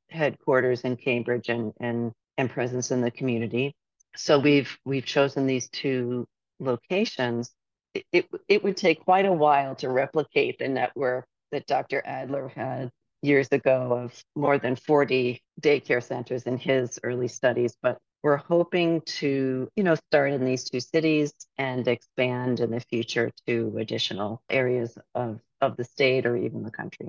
headquarters 0.10 0.82
in 0.82 0.98
Cambridge 0.98 1.50
and 1.50 1.74
and 1.80 2.12
and 2.38 2.50
presence 2.50 2.92
in 2.92 3.02
the 3.02 3.12
community. 3.12 3.74
So 4.16 4.40
we've 4.40 4.78
we've 4.86 5.06
chosen 5.06 5.48
these 5.48 5.70
two 5.70 6.28
locations. 6.60 7.52
It, 7.94 8.06
it, 8.12 8.30
it 8.48 8.64
would 8.64 8.78
take 8.78 9.04
quite 9.04 9.26
a 9.26 9.32
while 9.32 9.76
to 9.76 9.90
replicate 9.90 10.60
the 10.60 10.68
network 10.68 11.26
that 11.52 11.66
Dr. 11.68 12.02
Adler 12.06 12.50
had 12.50 12.92
years 13.22 13.48
ago 13.52 13.94
of 13.94 14.24
more 14.36 14.58
than 14.58 14.76
40 14.76 15.42
daycare 15.62 16.04
centers 16.04 16.44
in 16.44 16.58
his 16.58 17.00
early 17.04 17.28
studies, 17.28 17.76
but 17.82 17.98
we're 18.24 18.38
hoping 18.38 19.02
to, 19.02 19.70
you 19.76 19.84
know, 19.84 19.96
start 19.96 20.34
in 20.34 20.46
these 20.46 20.70
two 20.70 20.80
cities 20.80 21.34
and 21.58 21.88
expand 21.88 22.60
in 22.60 22.72
the 22.72 22.80
future 22.80 23.32
to 23.48 23.78
additional 23.78 24.42
areas 24.50 24.98
of, 25.16 25.40
of 25.62 25.78
the 25.78 25.84
state 25.84 26.26
or 26.26 26.36
even 26.36 26.64
the 26.64 26.72
country. 26.72 27.08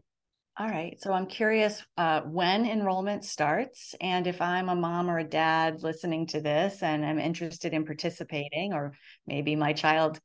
All 0.61 0.67
right. 0.67 1.01
So 1.01 1.13
I'm 1.13 1.27
curious 1.27 1.85
uh, 1.97 2.23
when 2.23 2.67
enrollment 2.67 3.25
starts, 3.25 3.95
and 4.01 4.27
if 4.27 4.41
I'm 4.41 4.69
a 4.69 4.75
mom 4.75 5.09
or 5.09 5.19
a 5.19 5.25
dad 5.25 5.85
listening 5.85 6.27
to 6.29 6.41
this 6.41 6.83
and 6.83 7.07
I'm 7.07 7.21
interested 7.21 7.73
in 7.73 7.85
participating, 7.85 8.73
or 8.73 8.95
maybe 9.25 9.55
my 9.55 9.73
child 9.73 10.19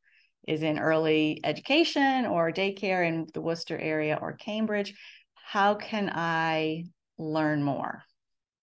is 0.48 0.64
in 0.64 0.80
early 0.80 1.40
education 1.44 2.26
or 2.26 2.52
daycare 2.52 3.08
in 3.08 3.28
the 3.36 3.42
Worcester 3.42 3.78
area 3.78 4.18
or 4.20 4.34
Cambridge. 4.34 4.96
How 5.36 5.76
can 5.76 6.10
I 6.12 6.86
learn 7.20 7.62
more? 7.62 8.02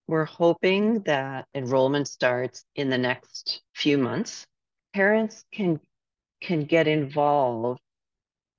We're 0.07 0.25
hoping 0.25 1.03
that 1.03 1.47
enrollment 1.55 2.09
starts 2.09 2.65
in 2.75 2.89
the 2.89 2.97
next 2.97 3.61
few 3.75 3.97
months. 3.97 4.45
Parents 4.93 5.45
can 5.53 5.79
can 6.41 6.65
get 6.65 6.89
involved 6.89 7.79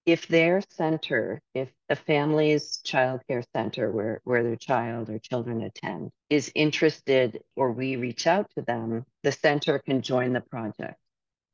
if 0.05 0.27
their 0.27 0.63
center, 0.71 1.41
if 1.55 1.71
a 1.89 1.97
family's 1.97 2.79
child 2.79 3.21
care 3.29 3.45
center 3.55 3.91
where, 3.91 4.21
where 4.25 4.43
their 4.43 4.57
child 4.57 5.09
or 5.11 5.19
children 5.19 5.63
attend 5.63 6.11
is 6.29 6.51
interested 6.55 7.41
or 7.57 7.73
we 7.73 7.97
reach 7.97 8.27
out 8.27 8.51
to 8.57 8.63
them, 8.63 9.05
the 9.23 9.33
center 9.33 9.79
can 9.79 10.03
join 10.03 10.33
the 10.33 10.41
project. 10.41 10.97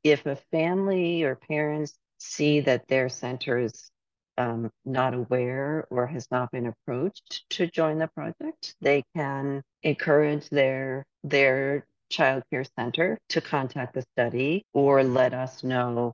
If 0.03 0.25
a 0.25 0.37
family 0.51 1.23
or 1.23 1.35
parents 1.35 1.97
see 2.17 2.61
that 2.61 2.87
their 2.87 3.09
center 3.09 3.59
is 3.59 3.91
um, 4.37 4.71
not 4.85 5.13
aware 5.13 5.85
or 5.89 6.07
has 6.07 6.27
not 6.31 6.51
been 6.51 6.67
approached 6.67 7.45
to 7.51 7.67
join 7.67 7.99
the 7.99 8.07
project, 8.07 8.75
they 8.81 9.03
can 9.15 9.61
encourage 9.83 10.49
their 10.49 11.05
their 11.23 11.85
child 12.09 12.41
care 12.49 12.63
center 12.77 13.19
to 13.29 13.41
contact 13.41 13.93
the 13.93 14.01
study 14.13 14.65
or 14.73 15.03
let 15.03 15.33
us 15.33 15.63
know 15.63 16.13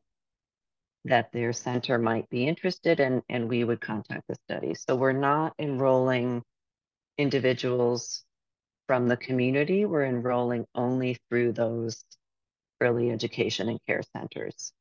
that 1.05 1.31
their 1.31 1.53
center 1.53 1.97
might 1.97 2.29
be 2.29 2.47
interested 2.47 2.99
in, 2.99 3.21
and 3.29 3.47
we 3.47 3.63
would 3.63 3.79
contact 3.79 4.23
the 4.27 4.35
study. 4.47 4.73
So 4.73 4.95
we're 4.95 5.11
not 5.13 5.53
enrolling 5.59 6.43
individuals 7.17 8.23
from 8.87 9.07
the 9.07 9.17
community, 9.17 9.85
we're 9.85 10.05
enrolling 10.05 10.65
only 10.75 11.17
through 11.29 11.53
those 11.53 12.03
early 12.81 13.09
education 13.11 13.69
and 13.69 13.79
care 13.87 14.03
centers. 14.15 14.73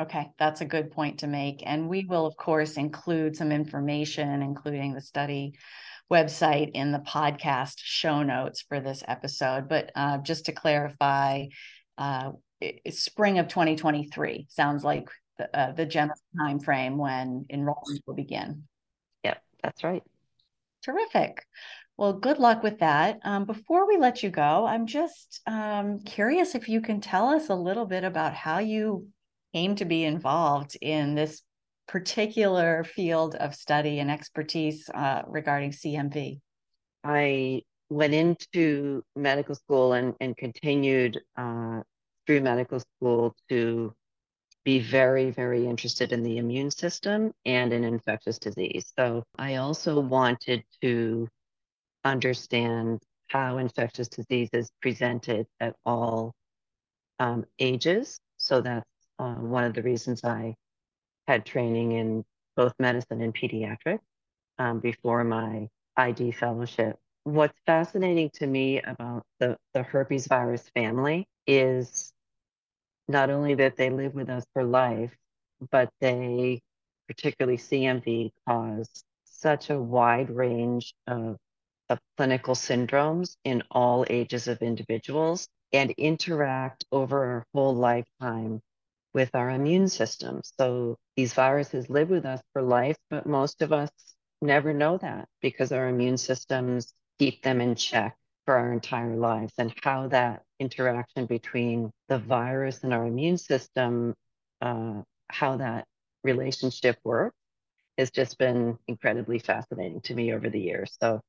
Okay, 0.00 0.30
that's 0.38 0.62
a 0.62 0.66
good 0.66 0.92
point 0.92 1.18
to 1.18 1.26
make. 1.26 1.62
And 1.66 1.88
we 1.88 2.06
will, 2.06 2.24
of 2.24 2.36
course, 2.36 2.76
include 2.78 3.36
some 3.36 3.52
information, 3.52 4.40
including 4.40 4.94
the 4.94 5.00
study 5.00 5.54
website 6.10 6.70
in 6.72 6.90
the 6.90 7.00
podcast 7.00 7.74
show 7.78 8.22
notes 8.22 8.62
for 8.62 8.80
this 8.80 9.02
episode. 9.06 9.68
But 9.68 9.92
uh, 9.94 10.18
just 10.18 10.46
to 10.46 10.52
clarify, 10.52 11.46
uh, 11.98 12.32
spring 12.88 13.38
of 13.38 13.48
2023 13.48 14.46
sounds 14.48 14.84
like 14.84 15.08
the, 15.40 15.58
uh, 15.58 15.72
the 15.72 15.86
general 15.86 16.18
time 16.38 16.60
frame 16.60 16.98
when 16.98 17.46
enrollment 17.50 18.02
will 18.06 18.14
begin. 18.14 18.64
Yep, 19.24 19.42
that's 19.62 19.84
right. 19.84 20.02
Terrific. 20.84 21.44
Well, 21.96 22.14
good 22.14 22.38
luck 22.38 22.62
with 22.62 22.78
that. 22.78 23.20
Um, 23.24 23.44
before 23.44 23.86
we 23.86 23.98
let 23.98 24.22
you 24.22 24.30
go, 24.30 24.66
I'm 24.66 24.86
just 24.86 25.40
um, 25.46 26.00
curious 26.00 26.54
if 26.54 26.68
you 26.68 26.80
can 26.80 27.00
tell 27.00 27.28
us 27.28 27.48
a 27.50 27.54
little 27.54 27.84
bit 27.84 28.04
about 28.04 28.34
how 28.34 28.58
you 28.58 29.08
came 29.52 29.74
to 29.76 29.84
be 29.84 30.04
involved 30.04 30.76
in 30.80 31.14
this 31.14 31.42
particular 31.88 32.84
field 32.84 33.34
of 33.34 33.54
study 33.54 33.98
and 33.98 34.10
expertise 34.10 34.88
uh, 34.94 35.22
regarding 35.26 35.72
CMV. 35.72 36.40
I 37.04 37.62
went 37.90 38.14
into 38.14 39.02
medical 39.16 39.54
school 39.54 39.94
and, 39.94 40.14
and 40.20 40.36
continued 40.36 41.20
uh, 41.36 41.80
through 42.26 42.40
medical 42.42 42.80
school 42.80 43.34
to 43.48 43.92
be 44.64 44.78
very, 44.78 45.30
very 45.30 45.66
interested 45.66 46.12
in 46.12 46.22
the 46.22 46.38
immune 46.38 46.70
system 46.70 47.32
and 47.46 47.72
in 47.72 47.84
infectious 47.84 48.38
disease. 48.38 48.92
So 48.98 49.24
I 49.38 49.56
also 49.56 50.00
wanted 50.00 50.64
to 50.82 51.28
understand 52.04 53.00
how 53.28 53.58
infectious 53.58 54.08
disease 54.08 54.50
is 54.52 54.70
presented 54.82 55.46
at 55.60 55.76
all 55.86 56.34
um, 57.18 57.44
ages. 57.58 58.18
So 58.36 58.60
that's 58.60 58.86
uh, 59.18 59.34
one 59.34 59.64
of 59.64 59.74
the 59.74 59.82
reasons 59.82 60.24
I 60.24 60.54
had 61.26 61.46
training 61.46 61.92
in 61.92 62.24
both 62.56 62.74
medicine 62.78 63.20
and 63.20 63.34
pediatrics 63.34 64.00
um, 64.58 64.80
before 64.80 65.24
my 65.24 65.68
ID 65.96 66.32
fellowship. 66.32 66.98
What's 67.24 67.58
fascinating 67.66 68.30
to 68.34 68.46
me 68.46 68.80
about 68.80 69.24
the, 69.38 69.56
the 69.74 69.82
herpes 69.82 70.26
virus 70.26 70.68
family 70.74 71.28
is 71.46 72.12
not 73.10 73.30
only 73.30 73.54
that 73.56 73.76
they 73.76 73.90
live 73.90 74.14
with 74.14 74.30
us 74.30 74.44
for 74.54 74.64
life, 74.64 75.12
but 75.70 75.90
they, 76.00 76.60
particularly 77.08 77.58
CMV, 77.58 78.30
cause 78.48 78.88
such 79.24 79.70
a 79.70 79.80
wide 79.80 80.30
range 80.30 80.94
of, 81.06 81.36
of 81.88 81.98
clinical 82.16 82.54
syndromes 82.54 83.36
in 83.44 83.62
all 83.70 84.06
ages 84.10 84.48
of 84.48 84.62
individuals 84.62 85.48
and 85.72 85.90
interact 85.92 86.84
over 86.92 87.24
our 87.24 87.46
whole 87.54 87.74
lifetime 87.74 88.60
with 89.14 89.30
our 89.34 89.50
immune 89.50 89.88
system. 89.88 90.40
So 90.44 90.96
these 91.16 91.34
viruses 91.34 91.90
live 91.90 92.10
with 92.10 92.24
us 92.24 92.40
for 92.52 92.62
life, 92.62 92.96
but 93.10 93.26
most 93.26 93.62
of 93.62 93.72
us 93.72 93.90
never 94.42 94.72
know 94.72 94.98
that 94.98 95.28
because 95.42 95.72
our 95.72 95.88
immune 95.88 96.16
systems 96.16 96.94
keep 97.18 97.42
them 97.42 97.60
in 97.60 97.74
check 97.74 98.16
for 98.46 98.56
our 98.56 98.72
entire 98.72 99.16
lives 99.16 99.52
and 99.58 99.72
how 99.82 100.08
that 100.08 100.42
interaction 100.60 101.26
between 101.26 101.90
the 102.08 102.18
virus 102.18 102.84
and 102.84 102.92
our 102.92 103.06
immune 103.06 103.38
system, 103.38 104.14
uh, 104.60 105.02
how 105.28 105.56
that 105.56 105.86
relationship 106.22 106.98
works 107.02 107.34
has 107.98 108.10
just 108.10 108.38
been 108.38 108.78
incredibly 108.86 109.38
fascinating 109.38 110.00
to 110.02 110.14
me 110.14 110.32
over 110.32 110.48
the 110.48 110.60
years. 110.60 110.96
So, 111.00 111.20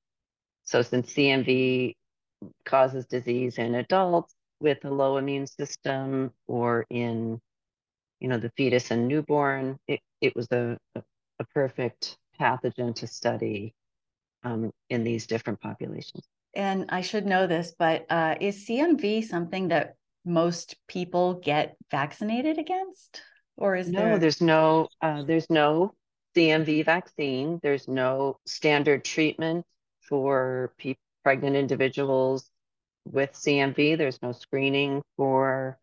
so 0.63 0.81
since 0.81 1.13
CMV 1.13 1.95
causes 2.65 3.05
disease 3.05 3.57
in 3.57 3.75
adults 3.75 4.33
with 4.59 4.83
a 4.85 4.89
low 4.89 5.17
immune 5.17 5.47
system 5.47 6.31
or 6.47 6.85
in, 6.89 7.39
you 8.19 8.27
know, 8.27 8.37
the 8.37 8.51
fetus 8.55 8.91
and 8.91 9.07
newborn, 9.07 9.79
it, 9.87 10.01
it 10.21 10.35
was 10.35 10.47
a, 10.51 10.77
a, 10.95 11.01
perfect 11.55 12.17
pathogen 12.39 12.93
to 12.93 13.07
study 13.07 13.73
um, 14.43 14.71
in 14.89 15.03
these 15.03 15.25
different 15.25 15.59
populations 15.59 16.23
and 16.53 16.85
I 16.89 17.01
should 17.01 17.25
know 17.25 17.47
this, 17.47 17.73
but 17.77 18.05
uh, 18.09 18.35
is 18.39 18.65
CMV 18.67 19.23
something 19.23 19.69
that 19.69 19.95
most 20.25 20.75
people 20.87 21.35
get 21.35 21.75
vaccinated 21.89 22.57
against, 22.57 23.21
or 23.57 23.75
is 23.75 23.89
no? 23.89 23.99
There... 23.99 24.19
There's 24.19 24.41
no. 24.41 24.89
Uh, 25.01 25.23
there's 25.23 25.49
no 25.49 25.93
CMV 26.35 26.85
vaccine. 26.85 27.59
There's 27.63 27.87
no 27.87 28.37
standard 28.45 29.03
treatment 29.05 29.65
for 30.01 30.73
pe- 30.77 30.95
pregnant 31.23 31.55
individuals 31.55 32.49
with 33.05 33.33
CMV. 33.33 33.97
There's 33.97 34.21
no 34.21 34.31
screening 34.31 35.01
for 35.17 35.79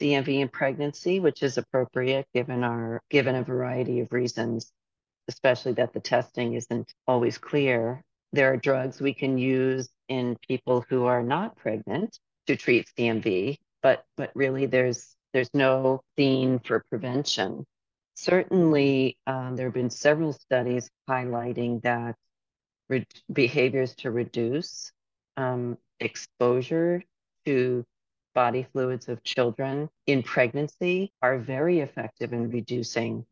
CMV 0.00 0.40
in 0.40 0.48
pregnancy, 0.48 1.20
which 1.20 1.42
is 1.42 1.58
appropriate 1.58 2.26
given 2.32 2.62
our 2.62 3.00
given 3.10 3.34
a 3.34 3.42
variety 3.42 4.00
of 4.00 4.12
reasons, 4.12 4.72
especially 5.28 5.72
that 5.74 5.92
the 5.92 6.00
testing 6.00 6.54
isn't 6.54 6.92
always 7.06 7.38
clear. 7.38 8.02
There 8.32 8.52
are 8.52 8.56
drugs 8.56 9.00
we 9.00 9.14
can 9.14 9.38
use 9.38 9.88
in 10.08 10.36
people 10.46 10.84
who 10.88 11.04
are 11.04 11.22
not 11.22 11.56
pregnant 11.56 12.18
to 12.46 12.56
treat 12.56 12.88
CMV, 12.98 13.58
but 13.82 14.04
but 14.16 14.30
really 14.34 14.66
there's 14.66 15.14
there's 15.32 15.52
no 15.54 16.00
theme 16.16 16.58
for 16.60 16.84
prevention. 16.88 17.64
Certainly, 18.14 19.18
um, 19.26 19.56
there 19.56 19.66
have 19.66 19.74
been 19.74 19.90
several 19.90 20.32
studies 20.32 20.88
highlighting 21.08 21.82
that 21.82 22.16
re- 22.88 23.06
behaviors 23.32 23.94
to 23.96 24.10
reduce 24.10 24.92
um, 25.36 25.76
exposure 26.00 27.02
to 27.44 27.84
body 28.34 28.66
fluids 28.72 29.08
of 29.08 29.22
children 29.22 29.88
in 30.06 30.22
pregnancy 30.22 31.12
are 31.22 31.38
very 31.38 31.80
effective 31.80 32.32
in 32.32 32.50
reducing 32.50 33.24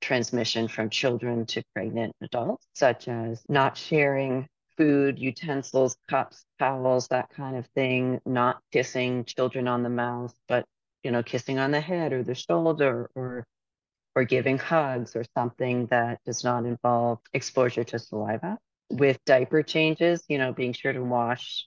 transmission 0.00 0.68
from 0.68 0.90
children 0.90 1.46
to 1.46 1.62
pregnant 1.74 2.14
adults, 2.20 2.66
such 2.74 3.08
as 3.08 3.42
not 3.48 3.76
sharing 3.76 4.48
food, 4.78 5.20
utensils, 5.20 5.98
cups, 6.08 6.46
towels, 6.60 7.08
that 7.08 7.30
kind 7.30 7.56
of 7.58 7.66
thing, 7.76 8.20
not 8.26 8.60
kissing 8.72 9.26
children 9.26 9.68
on 9.68 9.84
the 9.84 9.90
mouth, 9.90 10.34
but 10.48 10.66
you 11.04 11.12
know, 11.12 11.24
kissing 11.24 11.60
on 11.60 11.72
the 11.72 11.80
head 11.82 12.14
or 12.14 12.24
the 12.24 12.36
shoulder 12.36 13.10
or 13.16 13.46
or 14.16 14.24
giving 14.24 14.58
hugs 14.58 15.16
or 15.16 15.24
something 15.36 15.86
that 15.88 16.20
does 16.26 16.44
not 16.44 16.66
involve 16.66 17.20
exposure 17.34 17.84
to 17.84 17.98
saliva. 17.98 18.58
With 18.90 19.18
diaper 19.26 19.62
changes, 19.62 20.24
you 20.28 20.38
know, 20.38 20.52
being 20.52 20.74
sure 20.74 20.92
to 20.94 21.04
wash 21.04 21.66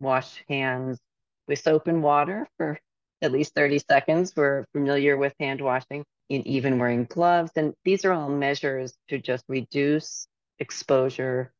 wash 0.00 0.44
hands 0.48 1.00
with 1.48 1.60
soap 1.60 1.88
and 1.88 2.02
water 2.02 2.48
for 2.58 2.78
at 3.22 3.32
least 3.32 3.54
30 3.54 3.80
seconds. 3.80 4.34
We're 4.36 4.66
familiar 4.72 5.16
with 5.16 5.34
hand 5.40 5.60
washing 5.60 6.04
and 6.30 6.46
even 6.46 6.78
wearing 6.78 7.04
gloves. 7.04 7.52
And 7.56 7.74
these 7.84 8.04
are 8.04 8.12
all 8.12 8.30
measures 8.30 8.94
to 9.08 9.18
just 9.18 9.44
reduce 9.48 10.28
exposure 10.58 11.52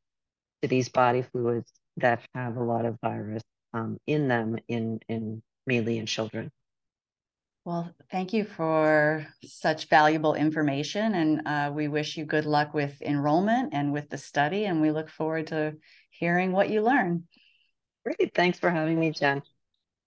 to 0.67 0.69
these 0.69 0.89
body 0.89 1.23
fluids 1.23 1.73
that 1.97 2.21
have 2.35 2.57
a 2.57 2.63
lot 2.63 2.85
of 2.85 2.99
virus 3.01 3.43
um, 3.73 3.99
in 4.07 4.29
them 4.29 4.57
in, 4.69 5.01
in 5.09 5.43
mainly 5.67 5.99
in 5.99 6.07
children. 6.07 6.51
Well, 7.65 7.91
thank 8.13 8.33
you 8.33 8.45
for 8.45 9.27
such 9.45 9.89
valuable 9.89 10.35
information. 10.35 11.15
And 11.15 11.47
uh, 11.47 11.73
we 11.75 11.89
wish 11.89 12.17
you 12.17 12.25
good 12.25 12.47
luck 12.47 12.75
with 12.75 13.01
enrollment 13.03 13.75
and 13.75 13.93
with 13.93 14.09
the 14.09 14.19
study. 14.19 14.67
And 14.67 14.81
we 14.81 14.93
look 14.93 15.09
forward 15.09 15.49
to 15.49 15.75
hearing 16.11 16.53
what 16.53 16.71
you 16.71 16.83
learn. 16.83 17.25
Great. 18.05 18.33
Thanks 18.35 18.59
for 18.59 18.71
having 18.71 19.01
me, 19.01 19.11
Jen. 19.11 19.43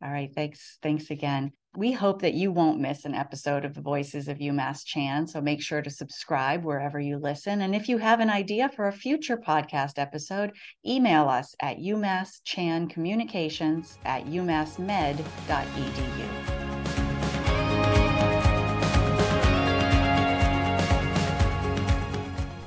All 0.01 0.09
right. 0.09 0.31
Thanks. 0.33 0.77
Thanks 0.81 1.09
again. 1.09 1.51
We 1.77 1.91
hope 1.91 2.23
that 2.23 2.33
you 2.33 2.51
won't 2.51 2.79
miss 2.79 3.05
an 3.05 3.13
episode 3.13 3.63
of 3.63 3.75
the 3.75 3.81
Voices 3.81 4.27
of 4.27 4.39
UMass 4.39 4.83
Chan. 4.83 5.27
So 5.27 5.39
make 5.39 5.61
sure 5.61 5.83
to 5.83 5.89
subscribe 5.89 6.65
wherever 6.65 6.99
you 6.99 7.19
listen. 7.19 7.61
And 7.61 7.75
if 7.75 7.87
you 7.87 7.99
have 7.99 8.19
an 8.19 8.31
idea 8.31 8.71
for 8.75 8.87
a 8.87 8.91
future 8.91 9.37
podcast 9.37 9.99
episode, 9.99 10.51
email 10.85 11.29
us 11.29 11.55
at 11.61 11.77
umasschancommunications 11.77 13.99
at 14.03 14.25
umassmed.edu. 14.25 15.19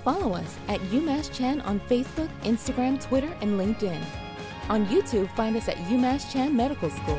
Follow 0.04 0.34
us 0.34 0.56
at 0.68 0.78
UMass 0.80 1.32
Chan 1.32 1.60
on 1.62 1.80
Facebook, 1.80 2.28
Instagram, 2.42 3.00
Twitter, 3.00 3.36
and 3.40 3.58
LinkedIn. 3.58 4.00
On 4.68 4.86
YouTube, 4.86 5.28
find 5.34 5.56
us 5.56 5.68
at 5.68 5.76
UMass 5.76 6.32
Chan 6.32 6.56
Medical 6.56 6.90
School. 6.90 7.18